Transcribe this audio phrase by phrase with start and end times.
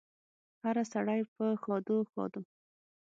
[0.63, 2.41] هره سړی په ښادو، ښادو